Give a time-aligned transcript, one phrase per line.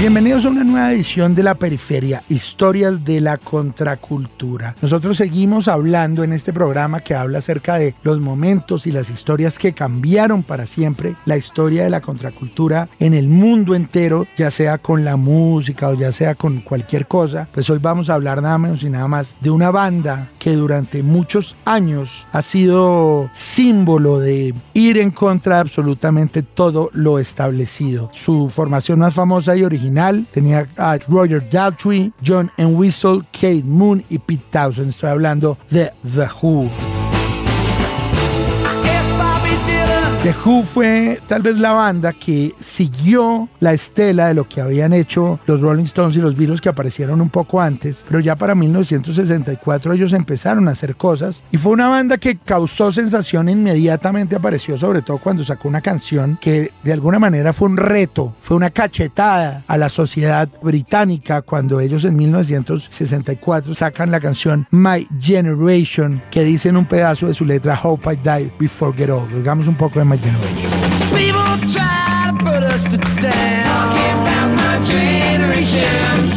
[0.00, 4.74] Bienvenidos a una nueva edición de La Periferia, historias de la contracultura.
[4.80, 9.58] Nosotros seguimos hablando en este programa que habla acerca de los momentos y las historias
[9.58, 14.78] que cambiaron para siempre la historia de la contracultura en el mundo entero, ya sea
[14.78, 17.46] con la música o ya sea con cualquier cosa.
[17.52, 21.02] Pues hoy vamos a hablar nada menos y nada más de una banda que durante
[21.02, 28.08] muchos años ha sido símbolo de ir en contra de absolutamente todo lo establecido.
[28.14, 29.89] Su formación más famosa y original
[30.32, 34.90] tenía a Roger Daltrey, John Whistle, Kate Moon y Pete Townsend.
[34.90, 36.89] Estoy hablando de The Who.
[40.22, 44.92] The Who fue tal vez la banda que siguió la estela de lo que habían
[44.92, 48.54] hecho los Rolling Stones y los Beatles que aparecieron un poco antes, pero ya para
[48.54, 54.76] 1964 ellos empezaron a hacer cosas y fue una banda que causó sensación inmediatamente apareció
[54.76, 58.68] sobre todo cuando sacó una canción que de alguna manera fue un reto, fue una
[58.68, 66.44] cachetada a la sociedad británica cuando ellos en 1964 sacan la canción My Generation que
[66.44, 69.34] dice en un pedazo de su letra Hope I Die Before Get Old.
[69.34, 70.70] Digamos un poco de my generation.
[71.14, 73.62] People try to put us to down.
[73.62, 75.86] Talking about my generation.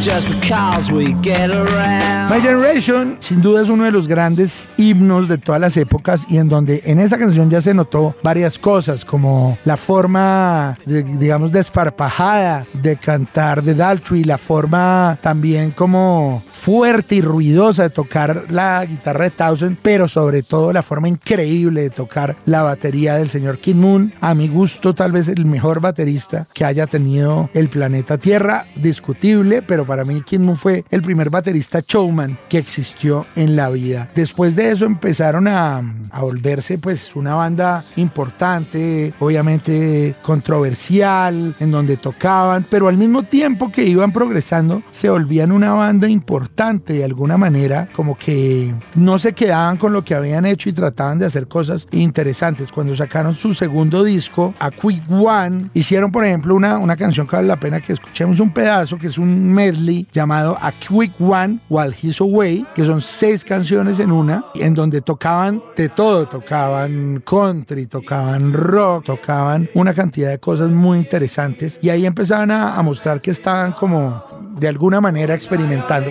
[0.00, 2.30] Just because we get around.
[2.30, 6.38] My Generation, sin duda, es uno de los grandes himnos de todas las épocas y
[6.38, 11.50] en donde en esa canción ya se notó varias cosas, como la forma, de, digamos,
[11.50, 18.82] desparpajada de cantar de Daltrey, la forma también como fuerte y ruidosa de tocar la
[18.86, 23.58] guitarra de Townsend, pero sobre todo la forma increíble de tocar la batería del señor
[23.58, 24.14] Kid Moon.
[24.22, 29.60] A mi gusto, tal vez el mejor baterista que haya tenido el planeta Tierra, discutible,
[29.60, 34.08] pero para mí Kid Moon fue el primer baterista showman que existió en la vida.
[34.14, 41.98] Después de eso empezaron a, a volverse pues una banda importante, obviamente controversial, en donde
[41.98, 47.36] tocaban, pero al mismo tiempo que iban progresando, se volvían una banda importante de alguna
[47.36, 51.48] manera, como que no se quedaban con lo que habían hecho y trataban de hacer
[51.48, 52.70] cosas interesantes.
[52.70, 57.34] Cuando sacaron su segundo disco, A Quick One, hicieron por ejemplo una, una canción que
[57.34, 61.58] vale la pena que escuchemos un pedazo, que es un medley llamado A Quick One
[61.68, 67.20] While He's Away, que son seis canciones en una, en donde tocaban de todo, tocaban
[67.26, 72.82] country, tocaban rock, tocaban una cantidad de cosas muy interesantes y ahí empezaban a, a
[72.82, 74.22] mostrar que estaban como
[74.56, 76.10] de alguna manera experimentando.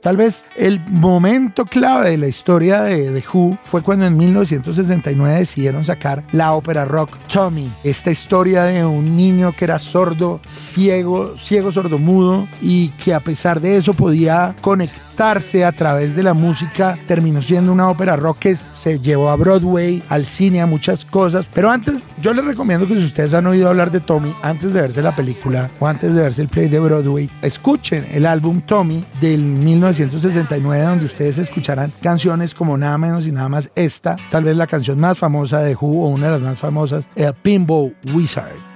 [0.00, 5.38] Tal vez el momento clave de la historia de The Who fue cuando en 1969
[5.38, 7.72] decidieron sacar la ópera rock Tommy.
[7.82, 13.60] Esta historia de un niño que era sordo, ciego, ciego sordomudo y que a pesar
[13.60, 18.56] de eso podía conectar a través de la música, terminó siendo una ópera rock que
[18.74, 21.46] se llevó a Broadway, al cine, a muchas cosas.
[21.54, 24.80] Pero antes, yo les recomiendo que si ustedes han oído hablar de Tommy, antes de
[24.80, 29.04] verse la película o antes de verse el play de Broadway, escuchen el álbum Tommy
[29.20, 34.56] del 1969, donde ustedes escucharán canciones como nada menos y nada más esta, tal vez
[34.56, 38.74] la canción más famosa de Who o una de las más famosas, el Pinball Wizard.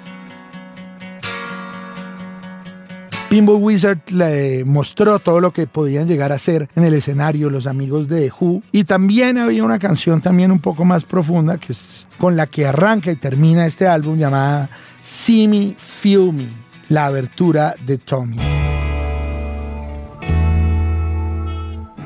[3.31, 7.67] Pinball Wizard le mostró todo lo que podían llegar a hacer en el escenario los
[7.67, 8.63] amigos de Who.
[8.73, 11.75] Y también había una canción también un poco más profunda que
[12.19, 14.69] con la que arranca y termina este álbum llamada
[15.01, 16.47] See Me, Feel Me,
[16.89, 18.48] la abertura de Tommy.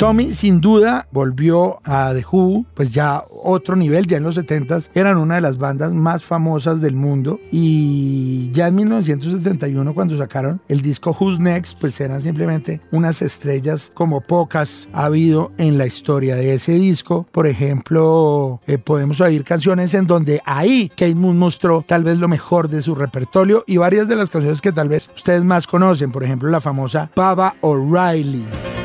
[0.02, 4.90] Tommy sin duda volvió a The Who, pues ya otro nivel, ya en los 70s
[4.94, 10.60] eran una de las bandas más famosas del mundo y ya en 1971 cuando sacaron
[10.66, 15.86] el disco Who's Next, pues eran simplemente unas estrellas como pocas ha habido en la
[15.86, 17.28] historia de ese disco.
[17.30, 22.26] Por ejemplo, eh, podemos oír canciones en donde ahí Kate Moon mostró tal vez lo
[22.26, 26.10] mejor de su repertorio y varias de las canciones que tal vez ustedes más conocen,
[26.10, 28.81] por ejemplo la famosa Baba O'Reilly.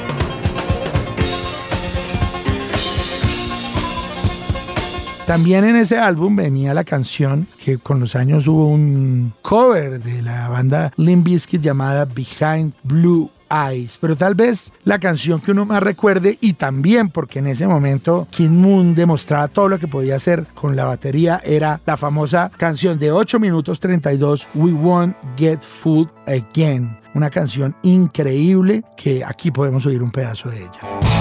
[5.28, 10.22] También en ese álbum venía la canción que con los años hubo un cover de
[10.22, 15.66] la banda Limp Bizkit llamada Behind Blue Eyes, pero tal vez la canción que uno
[15.66, 20.16] más recuerde y también porque en ese momento Kid Moon demostraba todo lo que podía
[20.16, 25.60] hacer con la batería era la famosa canción de 8 minutos 32 We Won't Get
[25.60, 31.17] Fooled Again, una canción increíble que aquí podemos oír un pedazo de ella.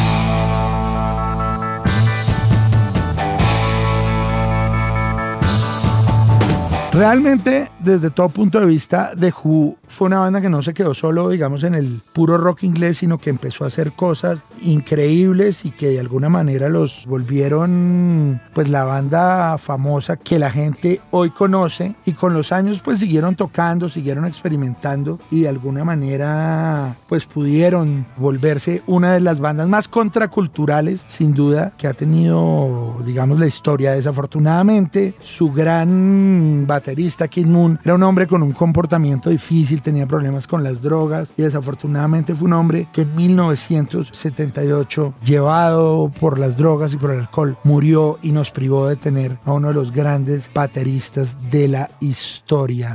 [6.97, 10.95] Realmente, desde todo punto de vista, The Who fue una banda que no se quedó
[10.95, 15.73] solo, digamos, en el puro rock inglés, sino que empezó a hacer cosas increíbles y
[15.73, 21.95] que de alguna manera los volvieron, pues, la banda famosa que la gente hoy conoce
[22.07, 28.07] y con los años, pues, siguieron tocando, siguieron experimentando y de alguna manera, pues, pudieron
[28.17, 33.93] volverse una de las bandas más contraculturales, sin duda, que ha tenido, digamos, la historia.
[33.93, 40.62] Desafortunadamente, su gran baterista, Moon, era un hombre con un comportamiento difícil, tenía problemas con
[40.62, 46.97] las drogas y desafortunadamente fue un hombre que en 1978, llevado por las drogas y
[46.97, 51.50] por el alcohol, murió y nos privó de tener a uno de los grandes bateristas
[51.50, 52.94] de la historia.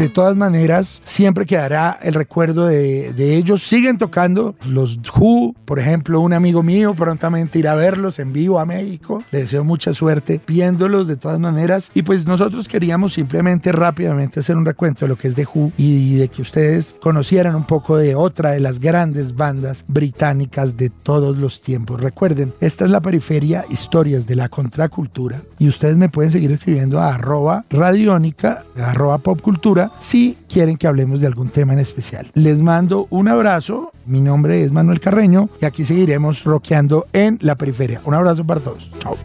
[0.00, 3.62] De todas maneras, siempre quedará el recuerdo de, ellos.
[3.62, 8.58] Siguen tocando los Who, por ejemplo, un amigo mío prontamente irá a verlos en vivo
[8.58, 9.22] a México.
[9.30, 11.90] Le deseo mucha suerte viéndolos de todas maneras.
[11.92, 15.72] Y pues nosotros queríamos simplemente rápidamente hacer un recuento de lo que es The Who
[15.76, 20.88] y de que ustedes conocieran un poco de otra de las grandes bandas británicas de
[20.88, 22.00] todos los tiempos.
[22.00, 27.00] Recuerden, esta es la periferia Historias de la Contracultura y ustedes me pueden seguir escribiendo
[27.00, 32.30] a arroba radiónica, arroba popcultura si quieren que hablemos de algún tema en especial.
[32.34, 37.54] Les mando un abrazo, mi nombre es Manuel Carreño y aquí seguiremos rockeando en la
[37.54, 38.00] periferia.
[38.04, 38.90] Un abrazo para todos.
[39.00, 39.16] Chao.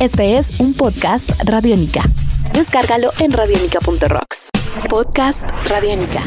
[0.00, 2.02] Este es un podcast Radiónica.
[2.52, 4.50] Descárgalo en radiónica.rocks.
[4.88, 6.22] Podcast Radiónica.